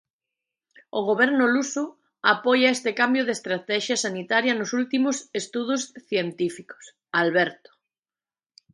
[0.97, 1.83] O Goberno luso
[2.33, 6.83] apoia este cambio de estratexia sanitaria nos últimos estudos científicos:
[7.21, 7.69] Alberto.